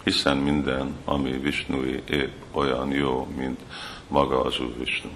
[0.08, 3.60] hiszen minden, ami Visnui épp olyan jó, mint
[4.08, 5.10] maga az Úr Visnu.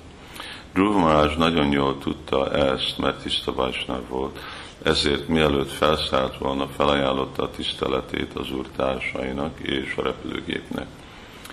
[0.73, 4.39] Dhruva nagyon jól tudta ezt, mert tiszta Vajsnav volt,
[4.83, 10.87] ezért mielőtt felszállt volna, felajánlotta a tiszteletét az úr társainak és a repülőgépnek.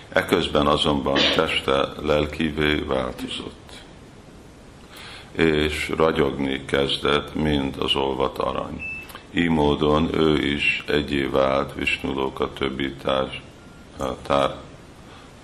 [0.08, 3.72] Eközben azonban teste lelkivé változott,
[5.32, 8.97] és ragyogni kezdett, mint az olvat arany
[9.34, 13.42] így módon ő is egyé vált Visnulóka többi társ,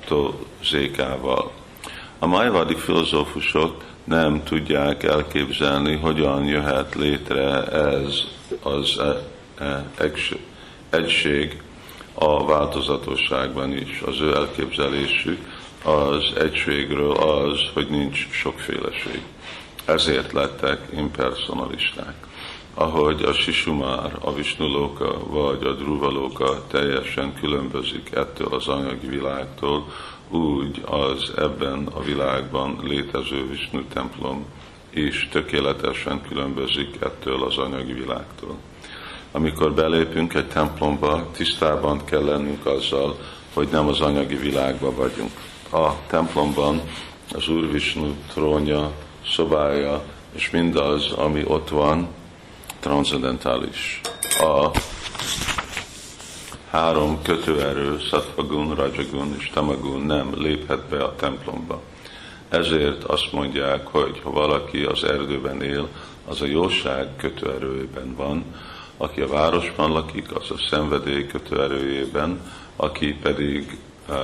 [0.07, 1.53] tártozékával.
[2.19, 8.21] A majvadi filozófusok nem tudják elképzelni, hogyan jöhet létre ez
[8.63, 9.17] az e,
[9.65, 9.85] e,
[10.91, 11.63] egység
[12.15, 14.01] a változatosságban is.
[14.07, 15.39] Az ő elképzelésük
[15.85, 19.23] az egységről az, hogy nincs sokféleség.
[19.85, 22.15] Ezért lettek impersonalisták
[22.75, 29.87] ahogy a Sisumár, a Visnulóka vagy a Druvalóka teljesen különbözik ettől az anyagi világtól,
[30.29, 34.45] úgy az ebben a világban létező Visnu templom
[34.91, 38.57] is tökéletesen különbözik ettől az anyagi világtól.
[39.33, 43.19] Amikor belépünk egy templomba, tisztában kell lennünk azzal,
[43.53, 45.31] hogy nem az anyagi világban vagyunk.
[45.73, 46.81] A templomban
[47.33, 48.93] az Úr Visnu trónja,
[49.27, 52.09] szobája, és mindaz, ami ott van,
[52.85, 54.01] transzendentális.
[54.41, 54.71] A
[56.71, 61.83] három kötőerő, Sattvagun, Rajagun és Tamagun nem léphet be a templomba.
[62.49, 65.89] Ezért azt mondják, hogy ha valaki az erdőben él,
[66.29, 68.45] az a jóság kötőerőjében van,
[68.97, 72.41] aki a városban lakik, az a szenvedély kötőerőjében,
[72.77, 73.79] aki pedig
[74.09, 74.17] uh,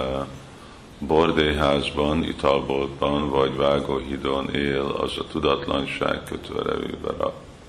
[0.98, 7.14] bordéházban, italboltban vagy vágóhidon él, az a tudatlanság kötőerőjében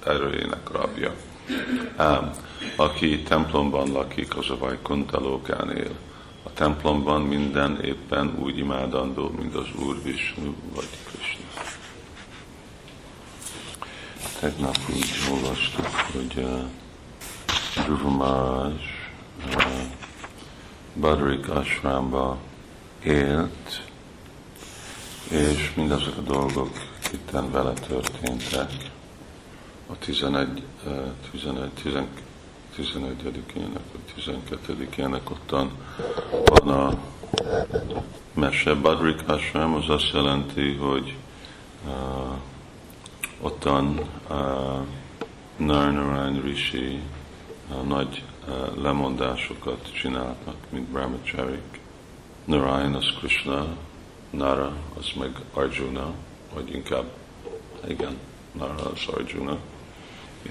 [0.06, 1.14] erőjének rabja.
[1.96, 2.32] Ám,
[2.76, 5.96] aki templomban lakik, az a Vajkuntalókán él.
[6.44, 11.46] A templomban minden éppen úgy imádandó, mint az Úr Vishnu vagy Krishna.
[14.40, 16.62] Tegnap úgy olvastuk, hogy uh,
[17.86, 18.74] Dhruva Maharaj
[19.56, 19.82] uh,
[20.94, 22.38] Badrik Ashramba
[23.04, 23.90] élt,
[25.30, 26.70] és mindazok a dolgok
[27.12, 28.91] itten vele történtek
[29.92, 30.64] a 11,
[31.32, 31.68] 11,
[32.78, 35.72] 11-ének, vagy 12-ének ottan
[36.46, 37.00] van a
[38.34, 41.16] mese Badrik Ashram, az azt jelenti, hogy
[41.86, 42.34] uh,
[43.42, 44.38] ottan uh,
[45.56, 47.02] Narnarayan Rishi
[47.70, 51.80] uh, nagy uh, lemondásokat csinálnak, mint brahmacharik.
[52.46, 53.66] Narayan az Krishna,
[54.30, 56.14] Nara az meg Arjuna,
[56.54, 57.12] vagy inkább,
[57.88, 58.18] igen,
[58.52, 59.58] Nara az Arjuna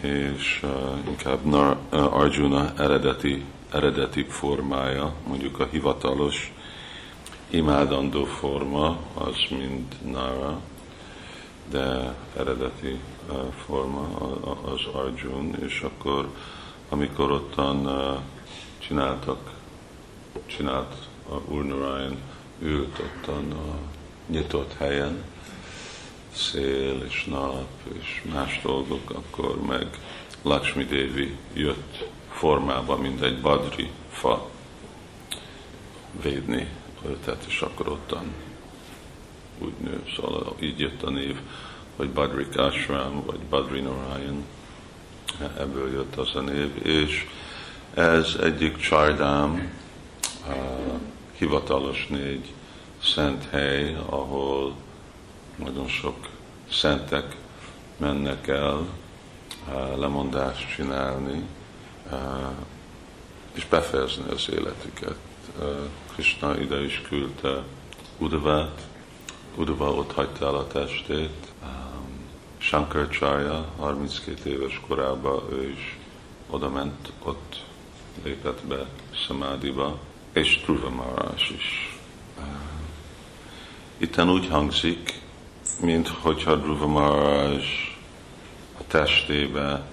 [0.00, 0.66] és
[1.08, 1.54] inkább
[1.90, 6.52] Arjuna eredeti, eredeti formája, mondjuk a hivatalos
[7.50, 10.60] imádandó forma, az mind Nara,
[11.70, 13.00] de eredeti
[13.64, 14.08] forma
[14.64, 16.28] az Arjun, és akkor
[16.88, 17.88] amikor ottan
[18.78, 19.50] csináltak,
[20.46, 20.94] csinált
[21.28, 22.16] a Urnarayan,
[22.58, 23.78] ült ottan a
[24.26, 25.24] nyitott helyen,
[26.34, 27.68] szél és nap
[28.00, 29.86] és más dolgok, akkor meg
[30.42, 34.48] Lakshmi Devi jött formába, mint egy badri fa.
[36.22, 36.66] Védni
[37.06, 38.34] őtet, és akkor ottan
[39.58, 41.36] úgy nő, szóval így jött a név
[41.96, 44.44] vagy Badrik Ashram, vagy Badri Narayan,
[45.58, 47.26] ebből jött az a név, és
[47.94, 49.72] ez egyik csardám,
[51.38, 52.52] hivatalos négy
[53.02, 54.74] szent hely, ahol
[55.64, 56.28] nagyon sok
[56.70, 57.36] szentek
[57.96, 58.86] mennek el
[59.96, 61.42] lemondást csinálni,
[63.52, 65.16] és befejezni az életüket.
[66.12, 67.62] Krishna ide is küldte
[68.18, 68.80] Udavát,
[69.56, 71.52] Udava ott hagyta el a testét,
[72.58, 75.98] Shankaracharya 32 éves korában ő is
[76.50, 77.64] oda ment, ott
[78.22, 79.98] lépett be Samádiba,
[80.32, 81.98] és Dhruva Maharaj is.
[83.96, 85.19] Itten úgy hangzik,
[85.80, 87.62] mint hogyha Dhruva Maharaj
[88.78, 89.86] a testébe,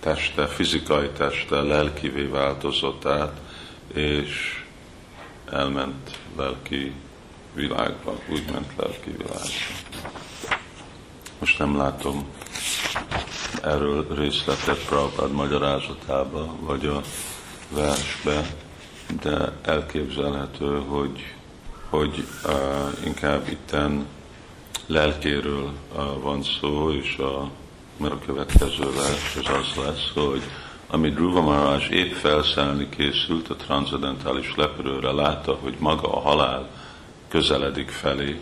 [0.00, 3.40] teste, fizikai teste lelkivé változott át,
[3.94, 4.64] és
[5.50, 6.92] elment lelki
[7.54, 9.48] világba, úgy ment lelki világba.
[11.38, 12.28] Most nem látom
[13.62, 17.00] erről részletet Prabhupád magyarázatába, vagy a
[17.68, 18.54] versbe,
[19.22, 21.34] de elképzelhető, hogy,
[21.88, 24.06] hogy uh, inkább itten
[24.90, 25.72] lelkéről
[26.22, 27.50] van szó, és a,
[27.96, 30.42] mert a következő vers az az lesz, hogy
[30.86, 36.68] amit Dhruva Maharaj épp felszállni készült a transzendentális lepörőre, látta, hogy maga a halál
[37.28, 38.40] közeledik felé,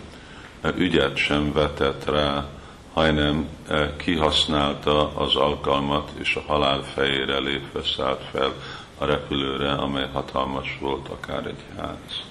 [0.77, 2.47] ügyet sem vetett rá,
[2.93, 3.49] hanem
[3.97, 8.53] kihasználta az alkalmat, és a halál fejére lépve szállt fel
[8.99, 12.23] a repülőre, amely hatalmas volt, akár egy ház.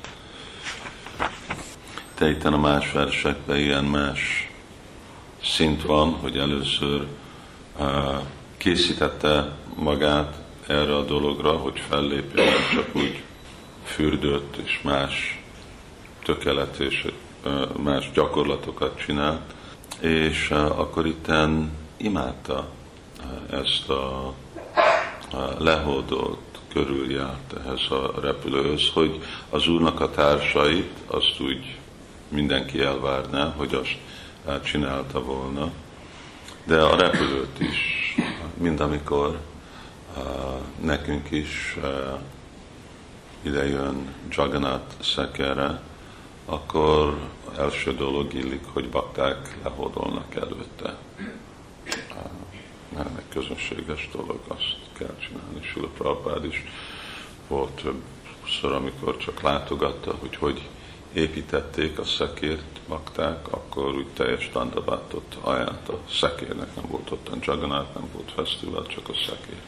[2.22, 4.52] Itt a más versekben ilyen más
[5.44, 7.08] szint van, hogy először
[8.58, 13.24] készítette magát erre a dologra, hogy fellépjen, csak úgy
[13.84, 15.44] fürdött és más
[16.24, 17.08] tökélet és
[17.84, 19.54] más gyakorlatokat csinált,
[20.00, 22.68] és akkor itten imádta
[23.50, 24.34] ezt a
[25.58, 26.42] lehódot,
[26.74, 31.78] körüljárt ehhez a repülőhöz, hogy az úrnak a társait azt úgy
[32.30, 35.72] mindenki elvárná, hogy azt csinálta volna,
[36.64, 38.16] de a repülőt is,
[38.58, 39.40] mind amikor
[40.82, 41.78] nekünk is
[43.42, 45.82] ide jön Jagannath szekere,
[46.46, 47.18] akkor
[47.58, 50.98] első dolog illik, hogy bakták lehódolnak előtte.
[52.96, 55.62] Nem egy közönséges dolog, azt kell csinálni.
[55.62, 56.64] Sula Prabhupád is
[57.48, 60.68] volt többször, amikor csak látogatta, hogy hogy
[61.14, 67.36] építették a szekért, bakták, akkor úgy teljes tandavátot ajánlott a szekérnek, nem volt ott a
[67.42, 69.62] Jagannath, nem volt fesztivál, csak a szekér.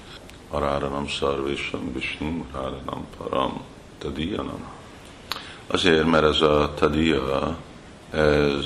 [0.49, 3.61] Aráranam szarvésam, Vishnu, Aráranam param,
[3.97, 4.67] tadiyanam.
[5.67, 7.57] Azért, mert ez a tadia,
[8.11, 8.65] ez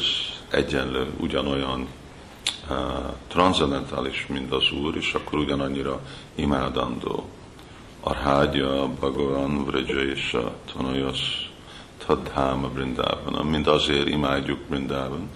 [0.49, 1.87] egyenlő, ugyanolyan
[2.69, 2.77] uh,
[3.27, 6.01] transzendentális, mint az Úr, és akkor ugyanannyira
[6.35, 7.29] imádandó.
[7.99, 11.42] Arhádja, Bhagavan, Vrajaysa, Tanayas,
[12.05, 15.29] Tadháma Brindában, mind azért imádjuk Brindában,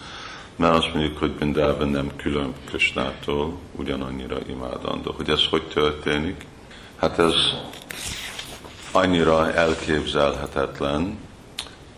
[0.56, 5.12] mert azt mondjuk, hogy Brindában nem külön Kösnától ugyanannyira imádandó.
[5.12, 6.46] Hogy ez hogy történik?
[6.96, 7.34] Hát ez
[8.92, 11.18] annyira elképzelhetetlen,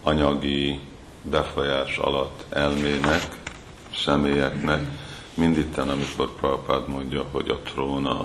[0.04, 0.80] anyagi
[1.22, 3.24] befolyás alatt elmének,
[3.96, 4.82] személyeknek,
[5.34, 8.20] minditten, amikor Prabhupád mondja, hogy a tróna,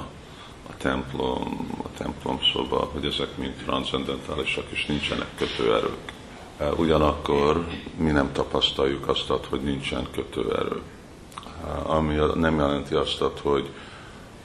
[0.68, 6.13] a templom, a templom szoba, hogy ezek mind transzendentálisak, és nincsenek kötőerők.
[6.58, 10.82] E, ugyanakkor mi nem tapasztaljuk azt, hogy nincsen kötőerő.
[11.44, 13.70] E, ami nem jelenti azt, hogy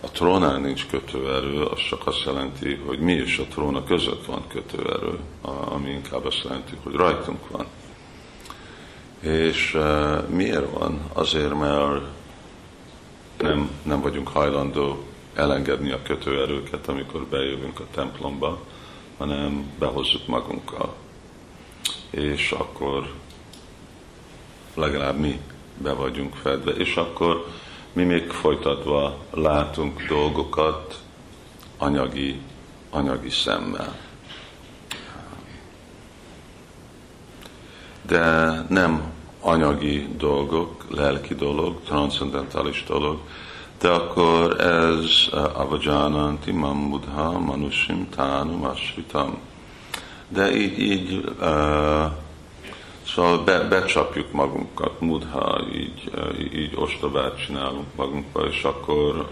[0.01, 4.43] a trónán nincs kötőerő, az csak azt jelenti, hogy mi és a tróna között van
[4.47, 7.65] kötőerő, ami inkább azt jelenti, hogy rajtunk van.
[9.19, 10.99] És uh, miért van?
[11.13, 12.01] Azért, mert
[13.37, 18.59] nem, nem vagyunk hajlandó elengedni a kötőerőket, amikor bejövünk a templomba,
[19.17, 20.93] hanem behozzuk magunkkal.
[22.09, 23.13] És akkor
[24.73, 25.39] legalább mi
[25.77, 26.71] be vagyunk fedve.
[26.71, 27.47] És akkor
[27.93, 31.01] mi még folytatva látunk dolgokat
[31.77, 32.41] anyagi,
[32.89, 33.97] anyagi szemmel.
[38.01, 39.11] De nem
[39.41, 43.19] anyagi dolgok, lelki dolog, transzendentális dolog,
[43.79, 49.39] de akkor ez avajananti mamudha manusim tánum asritam.
[50.29, 52.11] De így, így uh,
[53.15, 56.11] Szóval be, becsapjuk magunkat, mudha, így,
[56.53, 59.29] így ostobát csinálunk magunkba, és akkor,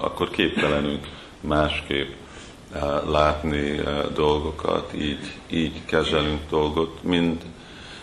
[0.00, 1.06] akkor képtelenünk
[1.40, 2.12] másképp
[2.72, 7.42] eh, látni eh, dolgokat, így, így kezelünk dolgot, mint,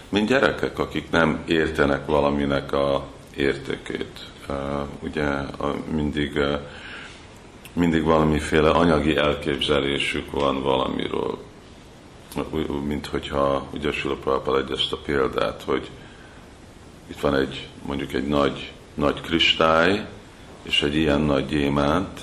[0.09, 3.03] mint gyerekek, akik nem értenek valaminek a
[3.35, 4.29] értékét.
[4.99, 5.27] ugye
[5.91, 6.39] mindig,
[7.73, 11.37] mindig valamiféle anyagi elképzelésük van valamiről.
[12.85, 15.89] Mint hogyha, ugye Sula Prabhupada egy ezt a példát, hogy
[17.07, 20.07] itt van egy, mondjuk egy nagy, nagy kristály,
[20.63, 22.19] és egy ilyen nagy gyémánt,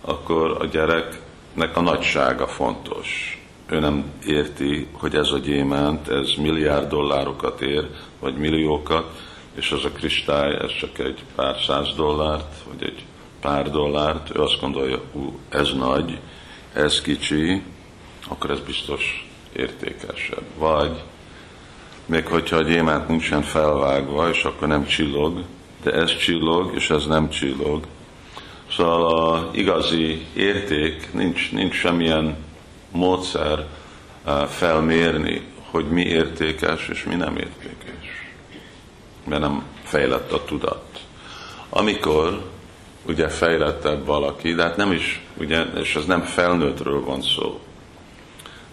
[0.00, 3.40] akkor a gyereknek a nagysága fontos.
[3.66, 7.90] Ő nem érti, hogy ez a gyémánt, ez milliárd dollárokat ér,
[8.20, 9.20] vagy milliókat,
[9.54, 13.04] és az a kristály, ez csak egy pár száz dollárt, vagy egy
[13.40, 16.18] pár dollárt, ő azt gondolja, ú, ez nagy,
[16.72, 17.62] ez kicsi,
[18.28, 19.25] akkor ez biztos
[19.56, 20.44] értékesebb.
[20.58, 21.02] Vagy
[22.06, 25.42] még hogyha a gyémánt nincsen felvágva, és akkor nem csillog,
[25.82, 27.84] de ez csillog, és ez nem csillog.
[28.70, 32.36] Szóval a igazi érték, nincs, nincs semmilyen
[32.90, 33.66] módszer
[34.24, 38.32] eh, felmérni, hogy mi értékes és mi nem értékes.
[39.24, 40.84] Mert nem fejlett a tudat.
[41.68, 42.50] Amikor
[43.06, 47.60] ugye fejlettebb valaki, de hát nem is, ugye, és ez nem felnőttről van szó.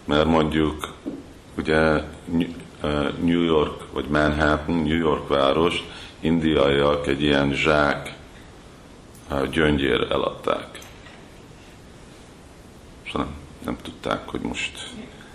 [0.06, 0.94] Mert mondjuk
[1.58, 2.02] ugye
[3.22, 5.84] New York, vagy Manhattan, New York város,
[6.20, 8.16] indiaiak egy ilyen zsák
[9.52, 10.80] gyöngyér eladták.
[13.06, 14.90] Szóval nem, nem tudták, hogy most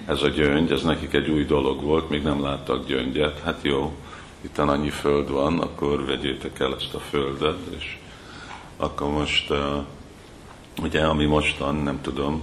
[0.07, 3.41] ez a gyöngy, ez nekik egy új dolog volt, még nem láttak gyöngyet.
[3.41, 3.97] Hát jó,
[4.41, 7.99] itt annyi föld van, akkor vegyétek el ezt a földet, és
[8.77, 9.53] akkor most,
[10.83, 12.43] ugye, ami mostan, nem tudom,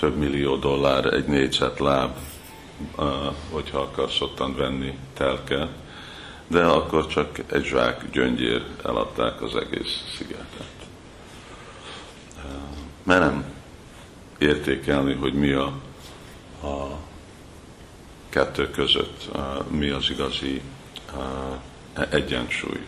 [0.00, 2.16] több millió dollár egy négyzet láb,
[3.50, 5.68] hogyha akarsz ottan venni telke,
[6.46, 10.72] de akkor csak egy zsák gyöngyér eladták az egész szigetet.
[13.02, 13.44] Mert nem
[14.38, 15.72] értékelni, hogy mi a,
[16.62, 16.98] a
[18.28, 19.28] kettő között,
[19.70, 20.62] mi az igazi
[22.10, 22.86] egyensúly.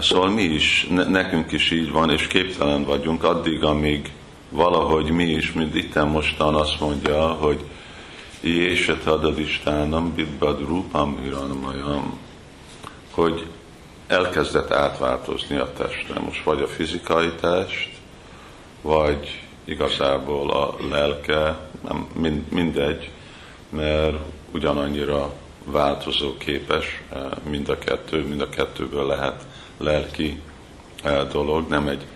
[0.00, 4.12] Szóval mi is, nekünk is így van, és képtelen vagyunk addig, amíg
[4.52, 7.60] valahogy mi is, mint itt mostan azt mondja, hogy
[8.40, 12.18] Jése tadadistánam bidbad rúpam hiranmayam,
[13.10, 13.46] hogy
[14.06, 16.20] elkezdett átváltozni a testre.
[16.20, 17.90] Most vagy a fizikai test,
[18.80, 23.10] vagy igazából a lelke, nem, mind, mindegy,
[23.68, 24.16] mert
[24.52, 25.32] ugyanannyira
[25.64, 30.40] változó képes eh, mind a kettő, mind a kettőből lehet lelki
[31.02, 32.06] eh, dolog, nem egy,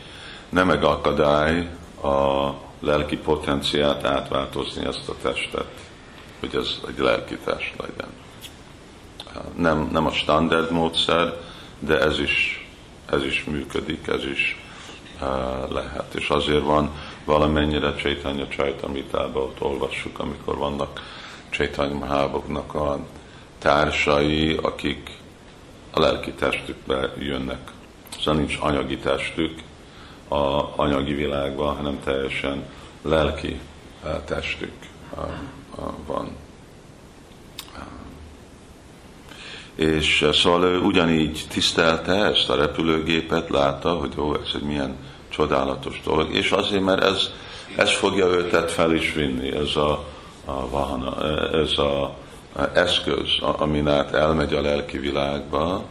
[0.49, 1.69] nem egy akadály
[2.07, 5.87] a lelki potenciát átváltozni ezt a testet
[6.41, 8.09] hogy ez egy lelki test legyen.
[9.57, 11.41] Nem, nem a standard módszer,
[11.79, 12.67] de ez is,
[13.11, 14.63] ez is működik, ez is
[15.21, 16.15] uh, lehet.
[16.15, 16.91] És azért van
[17.25, 21.03] valamennyire Csaitanya Csajtamitába, ott olvassuk, amikor vannak
[21.51, 22.99] Csaitanya Maháboknak a
[23.59, 25.11] társai, akik
[25.91, 27.71] a lelki testükbe jönnek.
[28.21, 29.61] Szóval nincs anyagi testük
[30.29, 32.65] a anyagi világban, hanem teljesen
[33.03, 33.61] lelki
[34.25, 34.73] testük
[36.07, 36.37] van.
[39.75, 44.97] És eh, szóval ő ugyanígy tisztelte ezt a repülőgépet, látta, hogy ó, ez egy milyen
[45.29, 47.31] csodálatos dolog, és azért, mert ez,
[47.77, 50.05] ez fogja őtet fel is vinni, ez a,
[50.45, 51.17] a vahana,
[51.53, 52.15] ez a, a
[52.73, 55.85] eszköz, amin át elmegy a lelki világba,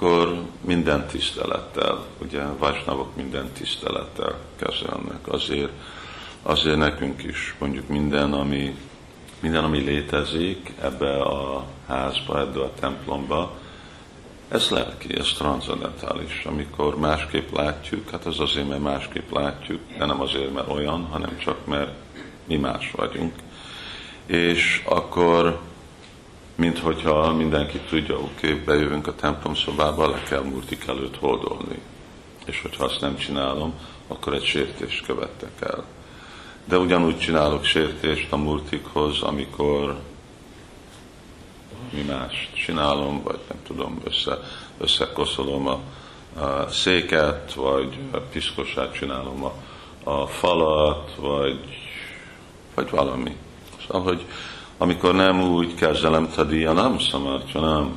[0.00, 5.28] akkor minden tisztelettel, ugye Vajsnavok minden tisztelettel kezelnek.
[5.28, 5.72] Azért
[6.42, 8.76] azért nekünk is mondjuk minden, ami,
[9.40, 13.58] minden, ami létezik ebbe a házba, ebbe a templomba,
[14.48, 16.44] ez lelki, ez transzendentális.
[16.44, 21.38] Amikor másképp látjuk, hát az azért, mert másképp látjuk, de nem azért, mert olyan, hanem
[21.38, 21.92] csak mert
[22.46, 23.34] mi más vagyunk.
[24.26, 25.60] És akkor,
[26.60, 31.78] mint hogyha mindenki tudja, oké, okay, bejövünk a templom szobába, le kell murtik előtt holdolni.
[32.44, 33.74] És hogyha azt nem csinálom,
[34.08, 35.84] akkor egy sértést követtek el
[36.70, 39.98] de ugyanúgy csinálok sértést a multikhoz, amikor
[41.92, 44.38] mi más csinálom, vagy nem tudom, össze,
[44.78, 45.80] összekoszolom a,
[46.40, 47.98] a széket, vagy
[48.32, 49.52] piszkosát csinálom a,
[50.04, 51.60] a falat, vagy,
[52.74, 53.36] vagy valami.
[53.86, 54.26] Szóval, hogy
[54.82, 56.96] amikor nem úgy kezelem tadiya, nem
[57.54, 57.96] nem,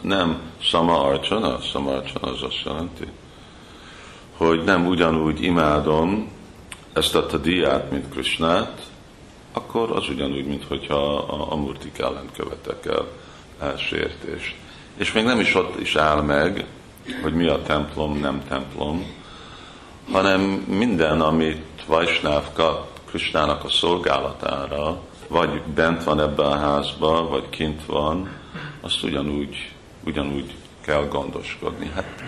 [0.00, 3.06] nem sama arcsana, sama arcsana az azt jelenti,
[4.36, 6.30] hogy nem ugyanúgy imádom,
[6.92, 8.82] ezt a diát, mint Krishnát,
[9.52, 13.06] akkor az ugyanúgy, mint hogyha a, a murtik ellen követek el
[13.60, 14.54] elsértést.
[14.96, 16.66] És még nem is ott is áll meg,
[17.22, 19.14] hogy mi a templom, nem templom,
[20.12, 27.48] hanem minden, amit Vajsnáv kap Krisnának a szolgálatára, vagy bent van ebben a házba, vagy
[27.48, 28.28] kint van,
[28.80, 29.72] azt ugyanúgy,
[30.04, 31.90] ugyanúgy kell gondoskodni.
[31.94, 32.22] Hát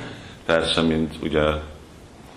[0.45, 1.43] persze, mint ugye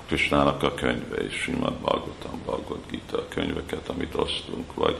[0.07, 4.97] Krisnának a könyve is, Simad Bhagavatam, Bhagavad Gita a könyveket, amit osztunk, vagy,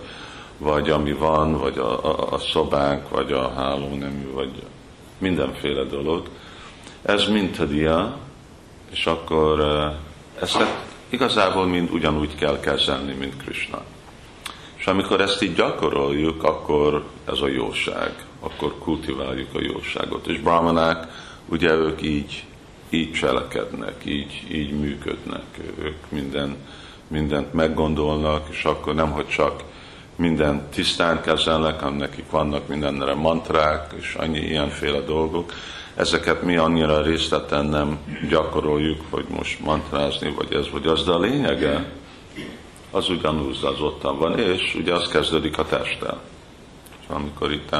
[0.58, 4.64] vagy ami van, vagy a, a, a szobánk, vagy a hálónemű, vagy
[5.18, 6.30] mindenféle dolog.
[7.02, 8.18] Ez mintadia,
[8.92, 9.60] és akkor
[10.40, 10.66] ezt
[11.10, 13.84] igazából mind ugyanúgy kell kezelni, mint Krishna.
[14.84, 20.28] És amikor ezt így gyakoroljuk, akkor ez a jóság, akkor kultiváljuk a jóságot.
[20.28, 21.08] És brahmanák,
[21.46, 22.44] ugye ők így,
[22.90, 25.44] így cselekednek, így, így működnek,
[25.80, 26.56] ők minden,
[27.08, 29.64] mindent meggondolnak, és akkor nem, hogy csak
[30.16, 35.54] minden tisztán kezelnek, hanem nekik vannak mindenre mantrák, és annyi ilyenféle dolgok.
[35.96, 37.98] Ezeket mi annyira részleten nem
[38.30, 41.86] gyakoroljuk, hogy most mantrázni, vagy ez, vagy az, de a lényege,
[42.94, 46.22] az ugyanúgy az ottan van, és ugye az kezdődik a testtel.
[47.08, 47.76] Amikor itt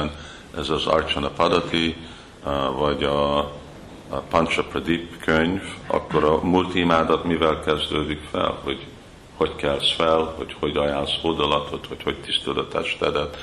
[0.56, 1.96] ez az Archana Padati,
[2.76, 3.52] vagy a
[4.30, 8.86] Pancha Pradip könyv, akkor a multimádat mivel kezdődik fel, hogy
[9.36, 13.36] hogy kelsz fel, hogy hogy ajánlsz hódolatot, hogy hogy tisztod a testedet,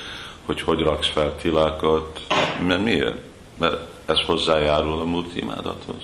[0.46, 2.20] hogy hogy raksz fel tilákat.
[2.66, 3.16] Mert miért?
[3.58, 3.76] Mert
[4.06, 6.02] ez hozzájárul a multimádathoz.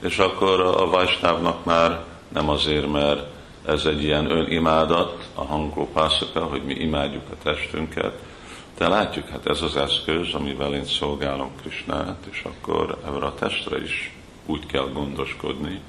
[0.00, 3.26] És akkor a Vajsnávnak már nem azért, mert
[3.68, 8.22] ez egy ilyen önimádat, a hangópászaka, hogy mi imádjuk a testünket,
[8.78, 13.82] de látjuk, hát ez az eszköz, amivel én szolgálom Krisnát, és akkor ebben a testre
[13.82, 15.80] is úgy kell gondoskodni,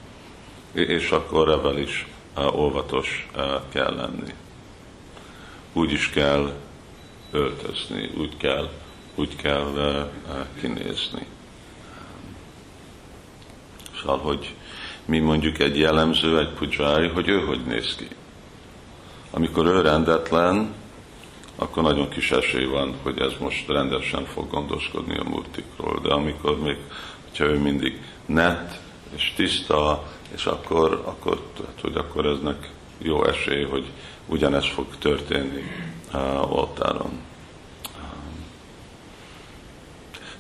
[0.72, 2.08] és akkor ebben is
[2.54, 3.30] óvatos
[3.70, 4.34] kell lenni.
[5.74, 6.54] Úgy is kell
[7.32, 8.70] öltözni, úgy kell,
[9.16, 10.10] úgy kell
[10.60, 11.26] kinézni.
[14.00, 14.56] Szóval, hogy
[15.10, 18.08] mi mondjuk egy jellemző, egy pujári, hogy ő hogy néz ki.
[19.32, 20.74] Amikor ő rendetlen,
[21.56, 26.00] akkor nagyon kis esély van, hogy ez most rendesen fog gondoskodni a murtikról.
[26.04, 26.78] De amikor még,
[27.28, 28.80] hogyha ő mindig net
[29.16, 30.04] és tiszta,
[30.36, 31.42] és akkor, akkor,
[31.82, 33.86] hogy akkor eznek jó esély, hogy
[34.26, 35.64] ugyanez fog történni
[36.14, 37.12] uh, oltáron.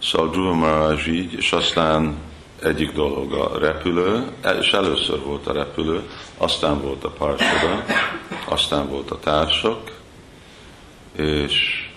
[0.01, 2.17] Szóval Dhruva így, és aztán
[2.63, 7.85] egyik dolog a repülő, és először volt a repülő, aztán volt a parsoda,
[8.45, 9.97] aztán volt a társak,
[11.15, 11.87] és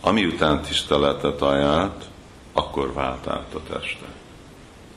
[0.00, 2.04] ami után tiszteletet ajánlt,
[2.52, 4.06] akkor vált át a teste.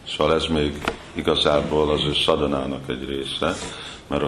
[0.08, 0.82] Szóval ez még
[1.14, 3.56] igazából az ő szadanának egy része,
[4.08, 4.24] mert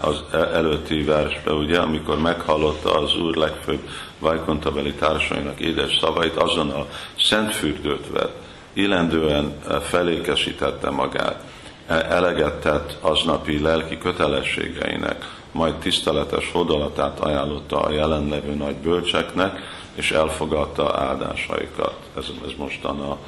[0.00, 6.70] az e- előtti versben, ugye, amikor meghallotta az Úr legfőbb Vajkontabeli társainak édes szavait, azon
[6.70, 6.86] a
[7.18, 8.36] szent fürdőt vett,
[8.72, 11.44] illendően e, felékesítette magát,
[11.86, 19.58] e- eleget tett aznapi lelki kötelességeinek, majd tiszteletes hodolatát ajánlotta a jelenlevő nagy bölcseknek,
[19.94, 21.94] és elfogadta áldásaikat.
[22.16, 23.18] Ez, ez mostan a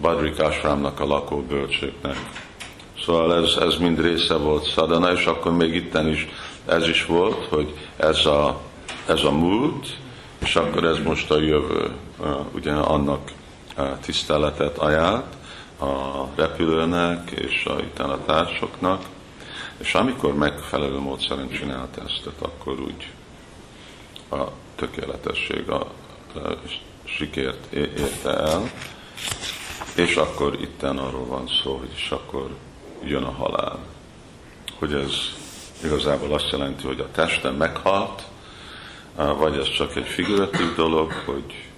[0.00, 2.16] Badrik Ashramnak a lakóbölcséknek.
[3.04, 6.28] Szóval ez, ez mind része volt szadana, és akkor még itten is
[6.66, 8.60] ez is volt, hogy ez a,
[9.06, 9.86] ez a múlt,
[10.38, 11.90] és akkor ez most a jövő.
[12.54, 13.30] Ugye annak
[14.00, 15.34] tiszteletet ajánlt
[15.80, 19.04] a repülőnek és a, itten a társoknak,
[19.78, 23.12] és amikor megfelelő módszeren csinált ezt, akkor úgy
[24.30, 25.80] a tökéletesség, a,
[26.34, 26.58] a
[27.04, 28.70] sikert érte el,
[29.94, 32.56] és akkor itten arról van szó, hogy is akkor
[33.04, 33.78] jön a halál.
[34.78, 35.14] Hogy ez
[35.84, 38.22] igazából azt jelenti, hogy a teste meghalt,
[39.14, 41.69] vagy ez csak egy figuratív dolog, hogy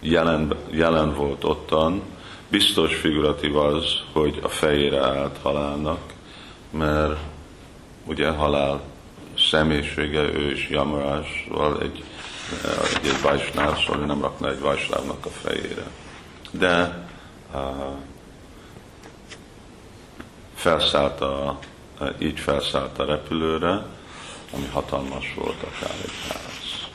[0.00, 2.02] jelen, jelen volt ottan,
[2.48, 6.00] biztos figuratív az, hogy a fejére állt halálnak,
[6.70, 7.18] mert
[8.06, 8.80] ugye halál
[9.38, 12.04] személyisége, ő is Yamarásval egy,
[13.00, 15.86] egy, egy vajsnáv, szóval nem rakna egy vajsnávnak a fejére
[16.58, 17.06] de
[17.54, 17.60] uh,
[20.54, 21.58] felszállt a,
[22.18, 23.86] így felszállt a repülőre,
[24.52, 26.88] ami hatalmas volt, akár egy ház.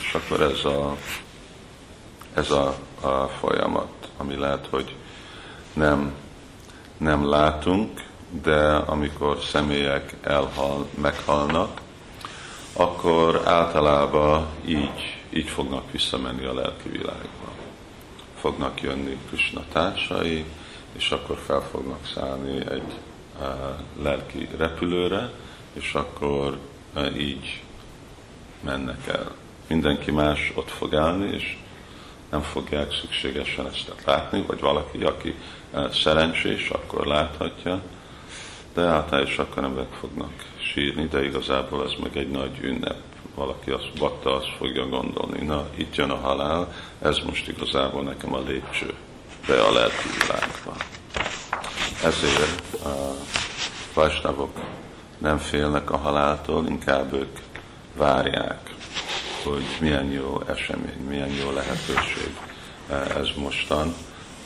[0.00, 0.96] És akkor ez a,
[2.36, 4.94] ez a, a folyamat, ami lehet, hogy
[5.72, 6.14] nem,
[6.96, 8.04] nem látunk,
[8.42, 11.80] de amikor személyek elhal, meghalnak,
[12.72, 17.46] akkor általában így, így fognak visszamenni a lelki világba
[18.40, 20.44] fognak jönni Krishna társai,
[20.92, 22.92] és akkor fel fognak szállni egy
[23.40, 25.30] uh, lelki repülőre,
[25.72, 26.58] és akkor
[26.94, 27.62] uh, így
[28.60, 29.34] mennek el.
[29.66, 31.58] Mindenki más ott fog állni, és
[32.36, 35.34] nem fogják szükségesen ezt látni, vagy valaki, aki
[35.72, 37.82] uh, szerencsés, akkor láthatja,
[38.74, 43.00] de általában akkor emberek fognak sírni, de igazából ez meg egy nagy ünnep,
[43.34, 46.72] valaki azt, bakta azt fogja gondolni, na itt jön a halál,
[47.02, 48.94] ez most igazából nekem a lépcső
[49.46, 50.76] be a lelki világba.
[52.04, 53.14] Ezért a
[53.94, 54.60] vajsnavok
[55.18, 57.38] nem félnek a haláltól, inkább ők
[57.96, 58.75] várják,
[59.46, 62.38] hogy milyen jó esemény, milyen jó lehetőség
[62.88, 63.94] ez mostan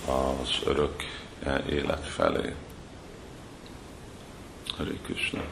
[0.07, 1.05] az örök
[1.69, 2.55] élet felé.
[4.77, 5.43] Hari Krishna.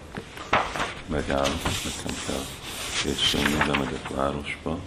[1.07, 1.49] Megáll,
[1.85, 2.45] nekem kell
[3.03, 4.79] készülni, de megyek városba,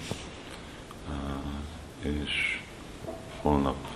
[2.02, 2.60] és
[3.42, 3.88] holnap,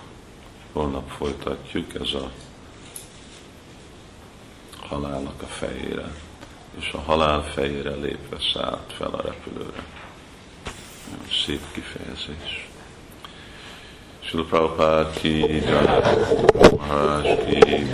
[0.72, 2.30] holnap folytatjuk ez a
[4.80, 6.14] halálnak a fejére,
[6.78, 9.95] és a halál fejére lépve szállt fel a repülőre.
[11.46, 12.68] Szép kifejezés.
[14.20, 15.62] Srila Prabhupada ki,
[16.76, 17.86] Maharaj ki,